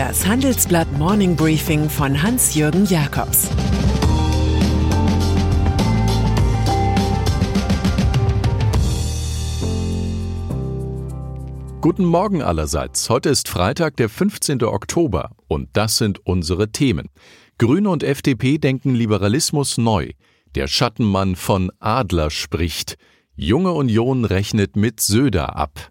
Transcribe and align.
Das 0.00 0.26
Handelsblatt 0.26 0.90
Morning 0.96 1.36
Briefing 1.36 1.90
von 1.90 2.22
Hans-Jürgen 2.22 2.86
Jakobs 2.86 3.50
Guten 11.82 12.06
Morgen 12.06 12.40
allerseits. 12.40 13.10
Heute 13.10 13.28
ist 13.28 13.50
Freitag, 13.50 13.98
der 13.98 14.08
15. 14.08 14.62
Oktober 14.62 15.32
und 15.48 15.68
das 15.74 15.98
sind 15.98 16.24
unsere 16.24 16.72
Themen. 16.72 17.10
Grüne 17.58 17.90
und 17.90 18.02
FDP 18.02 18.56
denken 18.56 18.94
Liberalismus 18.94 19.76
neu. 19.76 20.12
Der 20.54 20.66
Schattenmann 20.66 21.36
von 21.36 21.70
Adler 21.78 22.30
spricht. 22.30 22.96
Junge 23.36 23.72
Union 23.72 24.24
rechnet 24.24 24.76
mit 24.76 25.02
Söder 25.02 25.56
ab. 25.56 25.90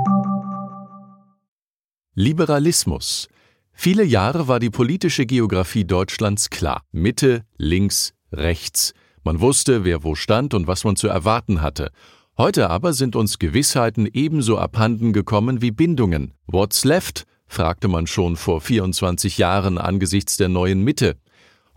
Liberalismus. 2.13 3.29
Viele 3.71 4.03
Jahre 4.03 4.49
war 4.49 4.59
die 4.59 4.69
politische 4.69 5.25
Geografie 5.25 5.85
Deutschlands 5.85 6.49
klar. 6.49 6.83
Mitte, 6.91 7.45
links, 7.57 8.13
rechts. 8.33 8.93
Man 9.23 9.39
wusste, 9.39 9.85
wer 9.85 10.03
wo 10.03 10.15
stand 10.15 10.53
und 10.53 10.67
was 10.67 10.83
man 10.83 10.97
zu 10.97 11.07
erwarten 11.07 11.61
hatte. 11.61 11.89
Heute 12.37 12.69
aber 12.69 12.91
sind 12.91 13.15
uns 13.15 13.39
Gewissheiten 13.39 14.09
ebenso 14.11 14.57
abhanden 14.57 15.13
gekommen 15.13 15.61
wie 15.61 15.71
Bindungen. 15.71 16.33
What's 16.47 16.83
left? 16.83 17.23
fragte 17.47 17.87
man 17.87 18.07
schon 18.07 18.35
vor 18.35 18.59
24 18.59 19.37
Jahren 19.37 19.77
angesichts 19.77 20.35
der 20.35 20.49
neuen 20.49 20.83
Mitte. 20.83 21.15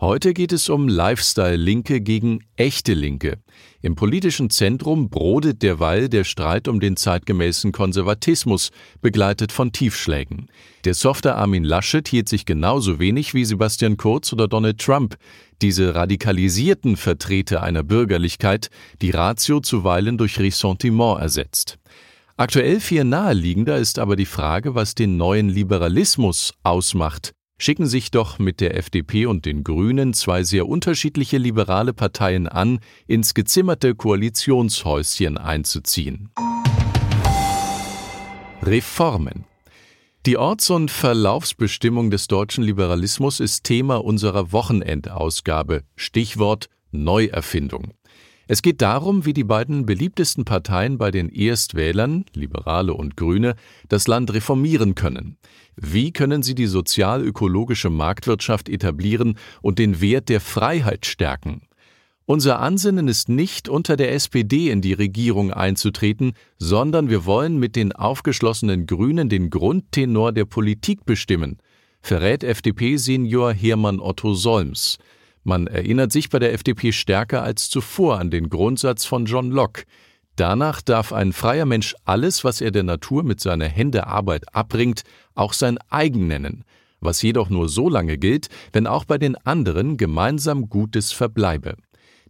Heute 0.01 0.35
geht 0.35 0.53
es 0.53 0.69
um 0.69 0.89
Lifestyle-Linke 0.89 2.01
gegen 2.01 2.41
echte 2.57 2.95
Linke. 2.95 3.39
Im 3.81 3.95
politischen 3.95 4.51
Zentrum 4.51 5.09
brodet 5.09 5.63
derweil 5.63 6.09
der 6.09 6.25
Streit 6.25 6.67
um 6.67 6.81
den 6.81 6.97
zeitgemäßen 6.97 7.71
Konservatismus, 7.71 8.73
begleitet 9.03 9.53
von 9.53 9.71
Tiefschlägen. 9.71 10.49
Der 10.85 10.95
softe 10.95 11.37
Armin 11.37 11.63
Laschet 11.63 12.09
hielt 12.09 12.29
sich 12.29 12.45
genauso 12.45 12.99
wenig 12.99 13.35
wie 13.35 13.45
Sebastian 13.45 13.97
Kurz 13.97 14.33
oder 14.33 14.49
Donald 14.49 14.81
Trump, 14.81 15.15
diese 15.63 15.95
radikalisierten 15.95 16.97
Vertreter 16.97 17.63
einer 17.63 17.85
Bürgerlichkeit, 17.85 18.71
die 19.01 19.11
Ratio 19.11 19.61
zuweilen 19.61 20.19
durch 20.19 20.41
Ressentiment 20.41 21.21
ersetzt. 21.21 21.79
Aktuell 22.37 22.81
viel 22.81 23.05
naheliegender 23.05 23.77
ist 23.77 24.01
aber 24.01 24.17
die 24.17 24.27
Frage, 24.27 24.75
was 24.75 24.97
den 24.97 25.17
neuen 25.17 25.49
Liberalismus 25.49 26.53
ausmacht 26.65 27.33
schicken 27.59 27.87
sich 27.87 28.11
doch 28.11 28.39
mit 28.39 28.61
der 28.61 28.77
FDP 28.77 29.27
und 29.27 29.45
den 29.47 29.65
Grünen 29.65 30.15
zwei 30.15 30.43
sehr 30.43 30.69
unterschiedliche 30.69 31.39
liberale 31.39 31.93
Parteien 31.93 32.49
an, 32.49 32.81
ins 33.07 33.35
gezimmerte 33.35 33.95
Koalitionshäuschen 33.95 35.39
einzuziehen. 35.39 36.31
Reformen 38.63 39.45
die 40.27 40.39
Orts- 40.39 40.71
und 40.71 40.91
Verlaufsbestimmung 40.91 42.11
des 42.11 42.29
deutschen 42.29 42.65
Liberalismus 42.65 43.41
ist 43.41 43.65
Thema 43.65 44.03
unserer 44.03 44.53
Wochenendausgabe, 44.53 45.83
Stichwort 45.97 46.71
Neuerfindung. 46.93 47.93
Es 48.47 48.61
geht 48.61 48.83
darum, 48.83 49.25
wie 49.25 49.33
die 49.33 49.45
beiden 49.45 49.87
beliebtesten 49.87 50.45
Parteien 50.45 50.99
bei 50.99 51.11
den 51.11 51.31
Erstwählern, 51.31 52.27
Liberale 52.35 52.93
und 52.93 53.17
Grüne, 53.17 53.55
das 53.89 54.07
Land 54.07 54.35
reformieren 54.35 54.95
können. 54.95 55.39
Wie 55.77 56.13
können 56.13 56.43
sie 56.43 56.55
die 56.55 56.67
sozial-ökologische 56.67 57.89
Marktwirtschaft 57.89 58.69
etablieren 58.69 59.39
und 59.63 59.79
den 59.79 60.01
Wert 60.01 60.29
der 60.29 60.41
Freiheit 60.41 61.07
stärken? 61.07 61.63
Unser 62.27 62.61
Ansinnen 62.61 63.09
ist 63.09 63.29
nicht, 63.29 63.69
unter 63.69 63.97
der 63.97 64.13
SPD 64.15 64.71
in 64.71 64.81
die 64.81 64.95
Regierung 64.95 65.53
einzutreten, 65.53 66.33
sondern 66.59 67.11
wir 67.11 67.27
wollen 67.27 67.59
mit 67.59 67.77
den 67.77 67.93
aufgeschlossenen 67.93 68.87
Grünen 68.87 69.29
den 69.29 69.51
Grundtenor 69.51 70.33
der 70.33 70.47
Politik 70.47 71.05
bestimmen, 71.05 71.59
verrät 72.01 72.43
FDP-Senior 72.43 73.53
Hermann 73.53 74.01
Otto 74.01 74.35
Solms. 74.35 74.99
Man 75.45 75.67
erinnert 75.67 76.11
sich 76.11 76.31
bei 76.31 76.39
der 76.39 76.55
FDP 76.55 76.91
stärker 76.91 77.43
als 77.43 77.69
zuvor 77.69 78.19
an 78.19 78.31
den 78.31 78.49
Grundsatz 78.49 79.05
von 79.05 79.27
John 79.27 79.51
Locke. 79.51 79.85
Danach 80.37 80.81
darf 80.81 81.13
ein 81.13 81.35
freier 81.35 81.67
Mensch 81.67 81.95
alles, 82.07 82.45
was 82.45 82.63
er 82.63 82.71
der 82.71 82.83
Natur 82.83 83.23
mit 83.23 83.41
seiner 83.41 83.69
Hände 83.69 84.07
Arbeit 84.07 84.55
abbringt, 84.55 85.05
auch 85.35 85.53
sein 85.53 85.79
eigen 85.91 86.27
nennen, 86.27 86.65
was 87.01 87.21
jedoch 87.21 87.51
nur 87.51 87.69
so 87.69 87.91
lange 87.91 88.17
gilt, 88.17 88.49
wenn 88.73 88.87
auch 88.87 89.05
bei 89.05 89.19
den 89.19 89.37
anderen 89.37 89.99
gemeinsam 89.99 90.71
Gutes 90.71 91.13
verbleibe. 91.13 91.77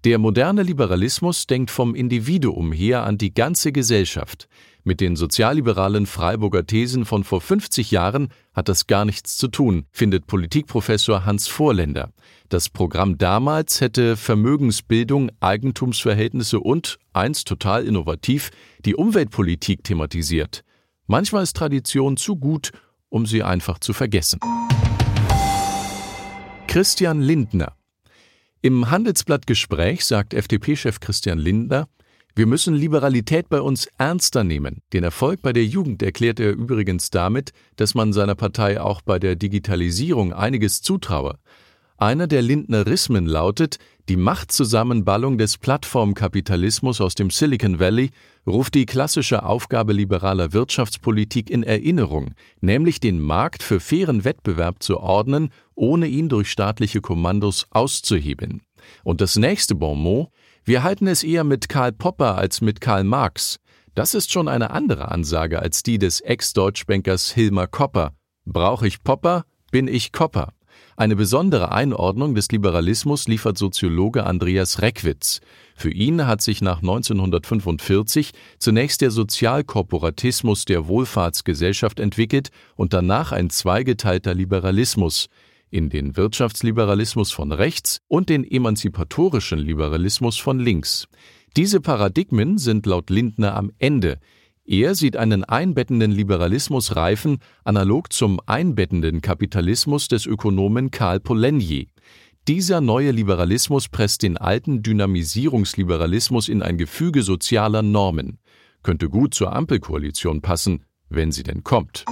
Der 0.04 0.18
moderne 0.18 0.62
Liberalismus 0.62 1.46
denkt 1.46 1.70
vom 1.70 1.94
Individuum 1.94 2.72
her 2.72 3.04
an 3.04 3.16
die 3.16 3.32
ganze 3.32 3.72
Gesellschaft. 3.72 4.48
Mit 4.82 5.00
den 5.00 5.16
sozialliberalen 5.16 6.04
Freiburger 6.04 6.66
Thesen 6.66 7.06
von 7.06 7.24
vor 7.24 7.40
50 7.40 7.90
Jahren 7.90 8.28
hat 8.52 8.68
das 8.68 8.86
gar 8.86 9.06
nichts 9.06 9.38
zu 9.38 9.48
tun, 9.48 9.86
findet 9.90 10.26
Politikprofessor 10.26 11.24
Hans 11.24 11.48
Vorländer. 11.48 12.12
Das 12.50 12.68
Programm 12.68 13.16
damals 13.16 13.80
hätte 13.80 14.18
Vermögensbildung, 14.18 15.30
Eigentumsverhältnisse 15.40 16.60
und, 16.60 16.98
eins 17.14 17.44
total 17.44 17.86
innovativ, 17.86 18.50
die 18.84 18.96
Umweltpolitik 18.96 19.84
thematisiert. 19.84 20.64
Manchmal 21.06 21.44
ist 21.44 21.56
Tradition 21.56 22.18
zu 22.18 22.36
gut, 22.36 22.72
um 23.08 23.24
sie 23.24 23.42
einfach 23.42 23.78
zu 23.78 23.94
vergessen. 23.94 24.38
Christian 26.66 27.22
Lindner 27.22 27.74
Im 28.64 28.90
Handelsblatt 28.90 29.46
Gespräch 29.46 30.06
sagt 30.06 30.32
FDP-Chef 30.32 30.98
Christian 30.98 31.38
Lindner, 31.38 31.86
wir 32.34 32.46
müssen 32.46 32.74
Liberalität 32.74 33.50
bei 33.50 33.60
uns 33.60 33.86
ernster 33.98 34.42
nehmen. 34.42 34.80
Den 34.94 35.04
Erfolg 35.04 35.42
bei 35.42 35.52
der 35.52 35.66
Jugend 35.66 36.02
erklärt 36.02 36.40
er 36.40 36.52
übrigens 36.52 37.10
damit, 37.10 37.52
dass 37.76 37.94
man 37.94 38.14
seiner 38.14 38.34
Partei 38.34 38.80
auch 38.80 39.02
bei 39.02 39.18
der 39.18 39.36
Digitalisierung 39.36 40.32
einiges 40.32 40.80
zutraue. 40.80 41.38
Einer 42.04 42.26
der 42.26 42.42
Lindnerismen 42.42 43.24
lautet, 43.24 43.78
die 44.10 44.18
Machtzusammenballung 44.18 45.38
des 45.38 45.56
Plattformkapitalismus 45.56 47.00
aus 47.00 47.14
dem 47.14 47.30
Silicon 47.30 47.80
Valley 47.80 48.10
ruft 48.46 48.74
die 48.74 48.84
klassische 48.84 49.42
Aufgabe 49.42 49.94
liberaler 49.94 50.52
Wirtschaftspolitik 50.52 51.48
in 51.48 51.62
Erinnerung, 51.62 52.34
nämlich 52.60 53.00
den 53.00 53.20
Markt 53.20 53.62
für 53.62 53.80
fairen 53.80 54.22
Wettbewerb 54.22 54.82
zu 54.82 55.00
ordnen, 55.00 55.48
ohne 55.76 56.06
ihn 56.06 56.28
durch 56.28 56.50
staatliche 56.50 57.00
Kommandos 57.00 57.68
auszuhebeln. 57.70 58.60
Und 59.02 59.22
das 59.22 59.36
nächste 59.36 59.74
Bonmot, 59.74 60.28
wir 60.62 60.82
halten 60.82 61.06
es 61.06 61.24
eher 61.24 61.44
mit 61.44 61.70
Karl 61.70 61.92
Popper 61.92 62.36
als 62.36 62.60
mit 62.60 62.82
Karl 62.82 63.04
Marx. 63.04 63.56
Das 63.94 64.12
ist 64.12 64.30
schon 64.30 64.48
eine 64.48 64.72
andere 64.72 65.10
Ansage 65.10 65.58
als 65.58 65.82
die 65.82 65.96
des 65.96 66.20
Ex-Deutschbankers 66.20 67.32
Hilmar 67.32 67.66
Kopper. 67.66 68.12
Brauche 68.44 68.86
ich 68.86 69.02
Popper, 69.02 69.46
bin 69.70 69.88
ich 69.88 70.12
Kopper. 70.12 70.52
Eine 70.96 71.16
besondere 71.16 71.72
Einordnung 71.72 72.36
des 72.36 72.52
Liberalismus 72.52 73.26
liefert 73.26 73.58
Soziologe 73.58 74.26
Andreas 74.26 74.80
Reckwitz. 74.80 75.40
Für 75.74 75.90
ihn 75.90 76.26
hat 76.26 76.40
sich 76.40 76.62
nach 76.62 76.82
1945 76.82 78.30
zunächst 78.58 79.00
der 79.00 79.10
Sozialkorporatismus 79.10 80.66
der 80.66 80.86
Wohlfahrtsgesellschaft 80.86 81.98
entwickelt 81.98 82.50
und 82.76 82.92
danach 82.92 83.32
ein 83.32 83.50
zweigeteilter 83.50 84.34
Liberalismus, 84.34 85.26
in 85.70 85.90
den 85.90 86.16
Wirtschaftsliberalismus 86.16 87.32
von 87.32 87.50
rechts 87.50 87.98
und 88.06 88.28
den 88.28 88.48
emanzipatorischen 88.48 89.58
Liberalismus 89.58 90.38
von 90.38 90.60
links. 90.60 91.08
Diese 91.56 91.80
Paradigmen 91.80 92.58
sind 92.58 92.86
laut 92.86 93.10
Lindner 93.10 93.56
am 93.56 93.72
Ende. 93.78 94.20
Er 94.66 94.94
sieht 94.94 95.16
einen 95.16 95.44
einbettenden 95.44 96.10
Liberalismus 96.10 96.96
reifen, 96.96 97.38
analog 97.64 98.12
zum 98.12 98.40
einbettenden 98.46 99.20
Kapitalismus 99.20 100.08
des 100.08 100.24
Ökonomen 100.24 100.90
Karl 100.90 101.20
Polanyi. 101.20 101.88
Dieser 102.48 102.80
neue 102.80 103.10
Liberalismus 103.10 103.88
presst 103.88 104.22
den 104.22 104.38
alten 104.38 104.82
Dynamisierungsliberalismus 104.82 106.48
in 106.48 106.62
ein 106.62 106.78
Gefüge 106.78 107.22
sozialer 107.22 107.82
Normen. 107.82 108.38
Könnte 108.82 109.10
gut 109.10 109.34
zur 109.34 109.54
Ampelkoalition 109.54 110.40
passen, 110.40 110.84
wenn 111.10 111.30
sie 111.30 111.42
denn 111.42 111.62
kommt. 111.62 112.06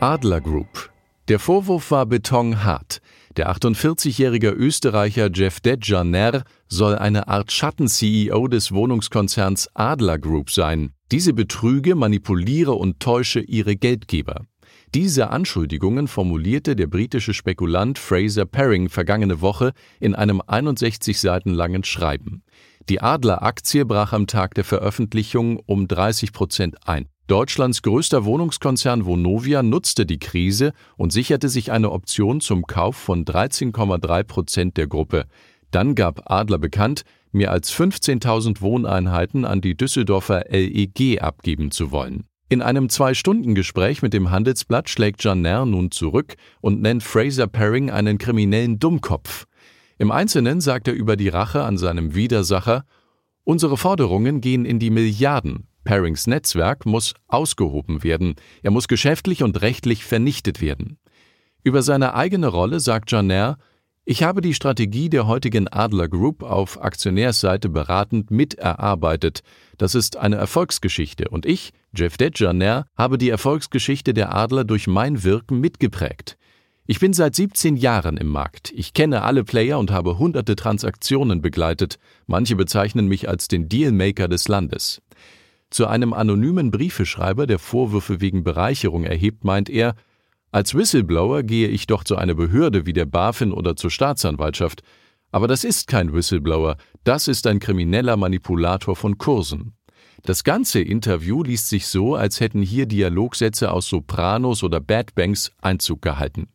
Adler 0.00 0.40
Group 0.40 0.90
der 1.30 1.38
Vorwurf 1.38 1.92
war 1.92 2.06
betonhart. 2.06 3.00
Der 3.36 3.54
48-jährige 3.54 4.50
Österreicher 4.50 5.30
Jeff 5.32 5.60
Dedjaner 5.60 6.42
soll 6.66 6.96
eine 6.96 7.28
Art 7.28 7.52
Schatten-CEO 7.52 8.48
des 8.48 8.72
Wohnungskonzerns 8.72 9.68
Adler 9.74 10.18
Group 10.18 10.50
sein. 10.50 10.90
Diese 11.12 11.32
betrüge, 11.32 11.94
manipuliere 11.94 12.72
und 12.72 12.98
täusche 12.98 13.38
ihre 13.38 13.76
Geldgeber. 13.76 14.46
Diese 14.92 15.30
Anschuldigungen 15.30 16.08
formulierte 16.08 16.74
der 16.74 16.88
britische 16.88 17.32
Spekulant 17.32 18.00
Fraser 18.00 18.44
Paring 18.44 18.88
vergangene 18.88 19.40
Woche 19.40 19.72
in 20.00 20.16
einem 20.16 20.42
61 20.44 21.20
Seiten 21.20 21.54
langen 21.54 21.84
Schreiben. 21.84 22.42
Die 22.88 23.00
Adler-Aktie 23.00 23.84
brach 23.84 24.12
am 24.12 24.26
Tag 24.26 24.54
der 24.54 24.64
Veröffentlichung 24.64 25.60
um 25.64 25.86
30 25.86 26.32
Prozent 26.32 26.88
ein. 26.88 27.06
Deutschlands 27.30 27.82
größter 27.82 28.24
Wohnungskonzern 28.24 29.06
Vonovia 29.06 29.62
nutzte 29.62 30.04
die 30.04 30.18
Krise 30.18 30.72
und 30.96 31.12
sicherte 31.12 31.48
sich 31.48 31.70
eine 31.70 31.92
Option 31.92 32.40
zum 32.40 32.66
Kauf 32.66 32.96
von 32.96 33.24
13,3 33.24 34.24
Prozent 34.24 34.76
der 34.76 34.88
Gruppe. 34.88 35.26
Dann 35.70 35.94
gab 35.94 36.28
Adler 36.28 36.58
bekannt, 36.58 37.04
mehr 37.30 37.52
als 37.52 37.72
15.000 37.72 38.62
Wohneinheiten 38.62 39.44
an 39.44 39.60
die 39.60 39.76
Düsseldorfer 39.76 40.46
LEG 40.50 41.22
abgeben 41.22 41.70
zu 41.70 41.92
wollen. 41.92 42.24
In 42.48 42.62
einem 42.62 42.88
Zwei-Stunden-Gespräch 42.88 44.02
mit 44.02 44.12
dem 44.12 44.32
Handelsblatt 44.32 44.90
schlägt 44.90 45.22
Janer 45.22 45.66
nun 45.66 45.92
zurück 45.92 46.34
und 46.60 46.82
nennt 46.82 47.04
Fraser 47.04 47.46
Paring 47.46 47.92
einen 47.92 48.18
kriminellen 48.18 48.80
Dummkopf. 48.80 49.46
Im 49.98 50.10
Einzelnen 50.10 50.60
sagt 50.60 50.88
er 50.88 50.94
über 50.94 51.14
die 51.16 51.28
Rache 51.28 51.62
an 51.62 51.78
seinem 51.78 52.16
Widersacher, 52.16 52.84
unsere 53.44 53.76
Forderungen 53.76 54.40
gehen 54.40 54.64
in 54.64 54.80
die 54.80 54.90
Milliarden. 54.90 55.68
Parings 55.84 56.26
Netzwerk 56.26 56.86
muss 56.86 57.14
ausgehoben 57.28 58.02
werden, 58.02 58.34
er 58.62 58.70
muss 58.70 58.88
geschäftlich 58.88 59.42
und 59.42 59.60
rechtlich 59.62 60.04
vernichtet 60.04 60.60
werden. 60.60 60.98
Über 61.62 61.82
seine 61.82 62.14
eigene 62.14 62.48
Rolle 62.48 62.80
sagt 62.80 63.10
Janer, 63.12 63.58
ich 64.06 64.22
habe 64.22 64.40
die 64.40 64.54
Strategie 64.54 65.08
der 65.10 65.26
heutigen 65.26 65.68
Adler 65.68 66.08
Group 66.08 66.42
auf 66.42 66.82
Aktionärsseite 66.82 67.68
beratend 67.68 68.30
miterarbeitet. 68.30 69.42
Das 69.78 69.94
ist 69.94 70.16
eine 70.16 70.36
Erfolgsgeschichte 70.36 71.28
und 71.28 71.46
ich, 71.46 71.72
Jeff 71.94 72.16
Detjaner, 72.16 72.86
habe 72.96 73.18
die 73.18 73.28
Erfolgsgeschichte 73.28 74.14
der 74.14 74.34
Adler 74.34 74.64
durch 74.64 74.86
mein 74.86 75.22
Wirken 75.22 75.60
mitgeprägt. 75.60 76.38
Ich 76.86 76.98
bin 76.98 77.12
seit 77.12 77.36
17 77.36 77.76
Jahren 77.76 78.16
im 78.16 78.26
Markt. 78.26 78.72
Ich 78.74 78.94
kenne 78.94 79.22
alle 79.22 79.44
Player 79.44 79.78
und 79.78 79.92
habe 79.92 80.18
hunderte 80.18 80.56
Transaktionen 80.56 81.40
begleitet. 81.40 81.98
Manche 82.26 82.56
bezeichnen 82.56 83.06
mich 83.06 83.28
als 83.28 83.46
den 83.46 83.68
Dealmaker 83.68 84.26
des 84.26 84.48
Landes. 84.48 85.00
Zu 85.70 85.86
einem 85.86 86.12
anonymen 86.12 86.72
Briefeschreiber, 86.72 87.46
der 87.46 87.60
Vorwürfe 87.60 88.20
wegen 88.20 88.42
Bereicherung 88.42 89.04
erhebt, 89.04 89.44
meint 89.44 89.70
er, 89.70 89.94
als 90.50 90.74
Whistleblower 90.74 91.44
gehe 91.44 91.68
ich 91.68 91.86
doch 91.86 92.02
zu 92.02 92.16
einer 92.16 92.34
Behörde 92.34 92.86
wie 92.86 92.92
der 92.92 93.06
BaFin 93.06 93.52
oder 93.52 93.76
zur 93.76 93.90
Staatsanwaltschaft. 93.90 94.82
Aber 95.30 95.46
das 95.46 95.62
ist 95.62 95.86
kein 95.86 96.12
Whistleblower, 96.12 96.76
das 97.04 97.28
ist 97.28 97.46
ein 97.46 97.60
krimineller 97.60 98.16
Manipulator 98.16 98.96
von 98.96 99.16
Kursen. 99.16 99.74
Das 100.24 100.42
ganze 100.42 100.80
Interview 100.80 101.44
liest 101.44 101.68
sich 101.68 101.86
so, 101.86 102.16
als 102.16 102.40
hätten 102.40 102.62
hier 102.62 102.86
Dialogsätze 102.86 103.70
aus 103.70 103.88
Sopranos 103.88 104.64
oder 104.64 104.80
Bad 104.80 105.14
Banks 105.14 105.52
Einzug 105.62 106.02
gehalten. 106.02 106.48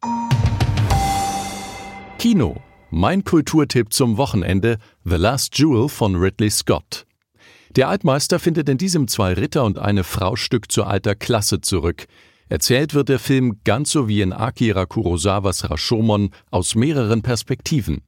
Kino. 2.20 2.58
Mein 2.92 3.24
Kulturtipp 3.24 3.92
zum 3.92 4.18
Wochenende 4.18 4.78
The 5.04 5.16
Last 5.16 5.58
Jewel 5.58 5.90
von 5.90 6.16
Ridley 6.16 6.50
Scott. 6.50 7.06
Der 7.76 7.90
Altmeister 7.90 8.40
findet 8.40 8.70
in 8.70 8.78
diesem 8.78 9.10
Zwei 9.10 9.34
Ritter 9.34 9.66
und 9.66 9.80
eine 9.80 10.06
Frau 10.06 10.38
Stück 10.38 10.72
zur 10.72 10.88
alter 10.88 11.14
Klasse 11.14 11.60
zurück. 11.60 12.06
Erzählt 12.48 12.94
wird 12.94 13.10
der 13.10 13.20
Film 13.20 13.60
ganz 13.66 13.92
so 13.92 14.08
wie 14.08 14.22
in 14.22 14.32
Akira 14.32 14.86
Kurosawas 14.86 15.70
Rashomon 15.70 16.30
aus 16.52 16.76
mehreren 16.76 17.22
Perspektiven. 17.22 18.02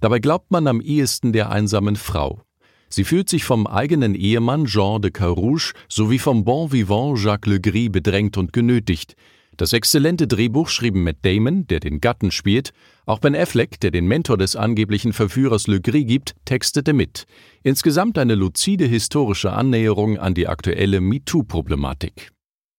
Dabei 0.00 0.20
glaubt 0.20 0.52
man 0.52 0.68
am 0.68 0.80
ehesten 0.80 1.32
der 1.32 1.50
einsamen 1.50 1.96
Frau. 1.96 2.40
Sie 2.88 3.02
fühlt 3.02 3.28
sich 3.28 3.42
vom 3.42 3.66
eigenen 3.66 4.14
Ehemann 4.14 4.66
Jean 4.66 5.02
de 5.02 5.10
Carouge 5.10 5.72
sowie 5.88 6.20
vom 6.20 6.44
Bon 6.44 6.70
Vivant 6.70 7.18
Jacques 7.18 7.50
Legris 7.50 7.90
bedrängt 7.90 8.36
und 8.36 8.52
genötigt. 8.52 9.16
Das 9.60 9.74
exzellente 9.74 10.26
Drehbuch 10.26 10.70
schrieben 10.70 11.02
Matt 11.02 11.18
Damon, 11.20 11.66
der 11.66 11.80
den 11.80 12.00
Gatten 12.00 12.30
spielt, 12.30 12.72
auch 13.04 13.18
Ben 13.18 13.36
Affleck, 13.36 13.78
der 13.78 13.90
den 13.90 14.06
Mentor 14.06 14.38
des 14.38 14.56
angeblichen 14.56 15.12
Verführers 15.12 15.66
Legris 15.66 16.06
gibt, 16.06 16.34
textete 16.46 16.94
mit. 16.94 17.26
Insgesamt 17.62 18.16
eine 18.16 18.36
luzide 18.36 18.86
historische 18.86 19.52
Annäherung 19.52 20.16
an 20.16 20.32
die 20.32 20.48
aktuelle 20.48 21.02
MeToo-Problematik. 21.02 22.30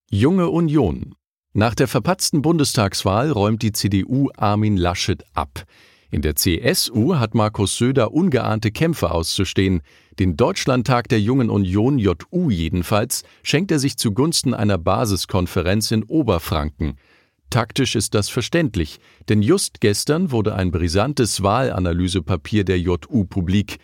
Junge 0.10 0.50
Union. 0.50 1.14
Nach 1.54 1.76
der 1.76 1.88
verpatzten 1.88 2.42
Bundestagswahl 2.42 3.30
räumt 3.30 3.62
die 3.62 3.74
CDU 3.74 4.32
Armin 4.36 4.76
Laschet 4.76 5.24
ab. 5.36 5.66
In 6.10 6.24
der 6.24 6.36
CSU 6.36 7.18
hat 7.18 7.36
Markus 7.36 7.78
Söder 7.78 8.12
ungeahnte 8.12 8.72
Kämpfe 8.72 9.12
auszustehen. 9.12 9.82
Den 10.20 10.36
Deutschlandtag 10.36 11.08
der 11.08 11.22
Jungen 11.22 11.50
Union 11.50 11.98
JU 11.98 12.50
jedenfalls 12.50 13.24
schenkt 13.44 13.72
er 13.72 13.80
sich 13.80 13.98
zugunsten 13.98 14.54
einer 14.54 14.78
Basiskonferenz 14.78 15.92
in 15.92 16.04
Oberfranken. 16.04 16.98
Taktisch 17.50 17.96
ist 17.96 18.14
das 18.14 18.30
verständlich, 18.30 19.00
denn 19.30 19.42
just 19.42 19.82
gestern 19.82 20.32
wurde 20.32 20.56
ein 20.56 20.72
brisantes 20.72 21.44
Wahlanalysepapier 21.44 22.64
der 22.64 22.80
JU 22.80 23.26
publik. 23.26 23.78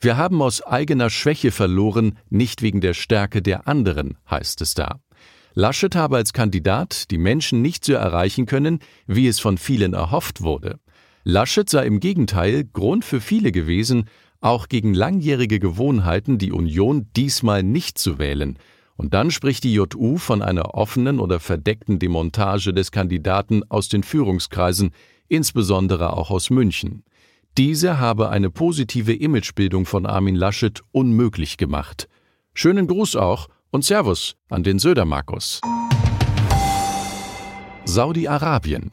Wir 0.00 0.16
haben 0.16 0.42
aus 0.42 0.62
eigener 0.62 1.10
Schwäche 1.10 1.50
verloren, 1.50 2.18
nicht 2.30 2.62
wegen 2.62 2.80
der 2.80 2.94
Stärke 2.94 3.42
der 3.42 3.66
anderen, 3.66 4.16
heißt 4.30 4.60
es 4.60 4.74
da. 4.74 5.00
Laschet 5.54 5.96
habe 5.96 6.16
als 6.16 6.32
Kandidat 6.32 7.10
die 7.10 7.18
Menschen 7.18 7.62
nicht 7.62 7.84
so 7.84 7.94
erreichen 7.94 8.46
können, 8.46 8.78
wie 9.06 9.26
es 9.26 9.40
von 9.40 9.58
vielen 9.58 9.92
erhofft 9.92 10.42
wurde. 10.42 10.78
Laschet 11.24 11.68
sei 11.68 11.84
im 11.86 12.00
Gegenteil 12.00 12.64
Grund 12.64 13.04
für 13.04 13.20
viele 13.20 13.52
gewesen, 13.52 14.04
auch 14.40 14.68
gegen 14.68 14.94
langjährige 14.94 15.58
Gewohnheiten 15.58 16.38
die 16.38 16.52
Union 16.52 17.08
diesmal 17.16 17.62
nicht 17.62 17.98
zu 17.98 18.18
wählen. 18.18 18.58
Und 18.96 19.14
dann 19.14 19.30
spricht 19.30 19.64
die 19.64 19.74
JU 19.74 20.16
von 20.16 20.42
einer 20.42 20.74
offenen 20.74 21.20
oder 21.20 21.40
verdeckten 21.40 21.98
Demontage 21.98 22.72
des 22.72 22.90
Kandidaten 22.90 23.62
aus 23.68 23.88
den 23.88 24.02
Führungskreisen, 24.02 24.90
insbesondere 25.28 26.14
auch 26.14 26.30
aus 26.30 26.50
München. 26.50 27.04
Diese 27.56 27.98
habe 27.98 28.28
eine 28.28 28.50
positive 28.50 29.14
Imagebildung 29.14 29.86
von 29.86 30.06
Armin 30.06 30.36
Laschet 30.36 30.80
unmöglich 30.92 31.56
gemacht. 31.56 32.08
Schönen 32.54 32.86
Gruß 32.86 33.16
auch 33.16 33.48
und 33.70 33.84
Servus 33.84 34.36
an 34.48 34.62
den 34.62 34.78
Söder-Markus. 34.78 35.60
Saudi-Arabien. 37.84 38.92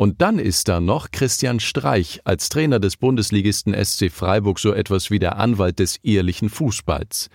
Und 0.00 0.22
dann 0.22 0.38
ist 0.38 0.68
da 0.68 0.80
noch 0.80 1.10
Christian 1.10 1.60
Streich 1.60 2.22
als 2.24 2.48
Trainer 2.48 2.80
des 2.80 2.96
Bundesligisten 2.96 3.74
SC 3.84 4.10
Freiburg 4.10 4.58
so 4.58 4.72
etwas 4.72 5.10
wie 5.10 5.18
der 5.18 5.36
Anwalt 5.36 5.78
des 5.78 5.98
ehrlichen 5.98 6.48
Fußballs. 6.48 7.28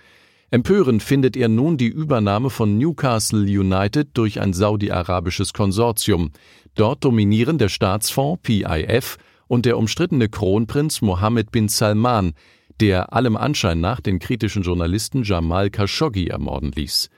Empörend 0.50 1.00
findet 1.00 1.36
er 1.36 1.46
nun 1.46 1.76
die 1.76 1.86
Übernahme 1.86 2.50
von 2.50 2.76
Newcastle 2.76 3.42
United 3.42 4.08
durch 4.14 4.40
ein 4.40 4.52
saudi-arabisches 4.52 5.52
Konsortium. 5.52 6.32
Dort 6.74 7.04
dominieren 7.04 7.58
der 7.58 7.68
Staatsfonds 7.68 8.42
PIF 8.42 9.16
und 9.46 9.64
der 9.64 9.78
umstrittene 9.78 10.28
Kronprinz 10.28 11.02
Mohammed 11.02 11.52
bin 11.52 11.68
Salman, 11.68 12.32
der 12.80 13.12
allem 13.12 13.36
Anschein 13.36 13.80
nach 13.80 14.00
den 14.00 14.18
kritischen 14.18 14.64
Journalisten 14.64 15.22
Jamal 15.22 15.70
Khashoggi 15.70 16.26
ermorden 16.26 16.72
ließ. 16.72 17.10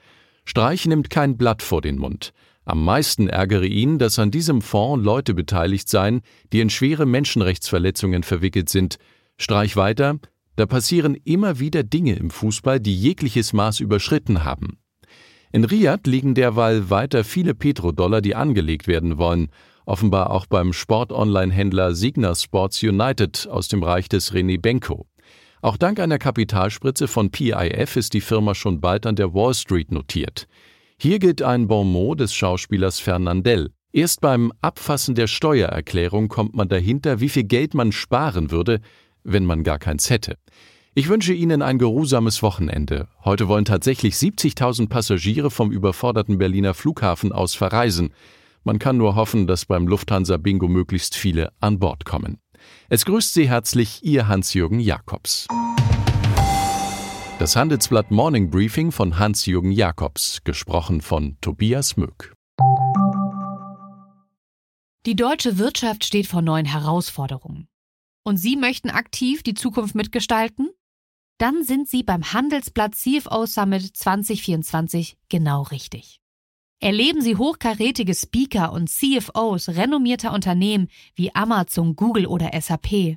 Streich 0.45 0.85
nimmt 0.85 1.09
kein 1.09 1.39
Blatt 1.39 1.63
vor 1.63 1.81
den 1.81 1.97
Mund. 1.97 2.35
Am 2.69 2.85
meisten 2.85 3.31
ärgere 3.31 3.65
ihn, 3.65 3.99
dass 3.99 4.19
an 4.19 4.31
diesem 4.31 4.61
Fonds 4.61 5.03
Leute 5.03 5.33
beteiligt 5.33 5.89
seien, 5.89 6.21
die 6.53 6.61
in 6.61 6.69
schwere 6.69 7.07
Menschenrechtsverletzungen 7.07 8.25
verwickelt 8.25 8.69
sind. 8.69 8.99
Streich 9.39 9.75
weiter, 9.77 10.19
da 10.55 10.67
passieren 10.67 11.17
immer 11.25 11.61
wieder 11.61 11.83
Dinge 11.83 12.17
im 12.17 12.29
Fußball, 12.29 12.79
die 12.79 12.95
jegliches 12.95 13.55
Maß 13.55 13.81
überschritten 13.81 14.45
haben. 14.45 14.77
In 15.51 15.65
Riyadh 15.65 16.11
liegen 16.11 16.35
derweil 16.35 16.91
weiter 16.91 17.25
viele 17.25 17.55
Petrodollar, 17.55 18.21
die 18.21 18.35
angelegt 18.35 18.87
werden 18.87 19.17
wollen, 19.17 19.49
offenbar 19.87 20.29
auch 20.29 20.45
beim 20.45 20.75
Sport-Online-Händler 20.75 21.95
Signa 21.95 22.35
Sports 22.35 22.83
United 22.83 23.49
aus 23.51 23.69
dem 23.69 23.83
Reich 23.83 24.11
des 24.11 24.35
René 24.35 24.61
Benko. 24.61 25.07
Auch 25.63 25.79
dank 25.79 26.01
einer 26.01 26.19
Kapitalspritze 26.19 27.09
von 27.09 27.31
PIF 27.31 27.97
ist 27.97 28.13
die 28.13 28.21
Firma 28.21 28.55
schon 28.55 28.83
bald 28.83 29.07
an 29.07 29.17
der 29.17 29.33
Wall 29.33 29.55
Street 29.55 29.91
notiert. 29.91 30.47
Hier 31.01 31.21
gilt 31.21 31.43
ein 31.43 31.69
Bon 31.69 31.89
mot 31.89 32.19
des 32.19 32.35
Schauspielers 32.35 32.99
Fernandel. 32.99 33.71
Erst 33.93 34.21
beim 34.21 34.53
Abfassen 34.63 35.15
der 35.15 35.29
Steuererklärung 35.29 36.27
kommt 36.27 36.57
man 36.57 36.69
dahinter, 36.69 37.21
wie 37.21 37.29
viel 37.29 37.45
Geld 37.45 37.73
man 37.73 37.93
sparen 37.93 38.51
würde, 38.51 38.81
wenn 39.23 39.45
man 39.45 39.63
gar 39.63 39.79
keins 39.79 40.11
hätte. 40.11 40.39
Ich 40.97 41.09
wünsche 41.09 41.35
Ihnen 41.35 41.63
ein 41.63 41.79
geruhsames 41.79 42.43
Wochenende. 42.43 43.07
Heute 43.25 43.47
wollen 43.47 43.65
tatsächlich 43.65 44.15
70.000 44.15 44.89
Passagiere 44.89 45.53
vom 45.53 45.71
überforderten 45.71 46.37
Berliner 46.37 46.75
Flughafen 46.75 47.31
aus 47.31 47.55
verreisen. 47.55 48.13
Man 48.65 48.81
kann 48.81 48.97
nur 48.97 49.15
hoffen, 49.15 49.47
dass 49.47 49.67
beim 49.67 49.87
Lufthansa 49.87 50.37
Bingo 50.37 50.67
möglichst 50.67 51.15
viele 51.15 51.53
an 51.61 51.79
Bord 51.79 52.07
kommen. 52.07 52.39
Es 52.89 53.05
grüßt 53.05 53.35
Sie 53.35 53.49
herzlich 53.49 54.03
Ihr 54.03 54.27
Hans-Jürgen 54.27 54.81
Jakobs. 54.81 55.47
Das 57.39 57.55
Handelsblatt 57.55 58.11
Morning 58.11 58.51
Briefing 58.51 58.91
von 58.91 59.17
Hans-Jürgen 59.17 59.71
Jakobs, 59.71 60.43
gesprochen 60.43 61.01
von 61.01 61.37
Tobias 61.41 61.97
Mück. 61.97 62.35
Die 65.07 65.15
deutsche 65.15 65.57
Wirtschaft 65.57 66.05
steht 66.05 66.27
vor 66.27 66.43
neuen 66.43 66.67
Herausforderungen. 66.67 67.69
Und 68.25 68.39
Sie 68.39 68.57
möchten 68.57 68.91
aktiv 68.91 69.45
die 69.45 69.55
Zukunft 69.55 69.95
mitgestalten? 69.95 70.71
Dann 71.39 71.63
sind 71.63 71.89
Sie 71.89 72.03
beim 72.03 72.33
Handelsblatt 72.33 72.97
CFO 72.97 73.47
Summit 73.47 73.97
2024 73.97 75.17
genau 75.29 75.63
richtig. 75.63 76.19
Erleben 76.81 77.23
Sie 77.23 77.37
hochkarätige 77.37 78.17
Speaker 78.17 78.73
und 78.73 78.91
CFOs 78.91 79.69
renommierter 79.69 80.33
Unternehmen 80.33 80.89
wie 81.15 81.33
Amazon, 81.37 81.95
Google 81.95 82.27
oder 82.27 82.51
SAP. 82.61 83.17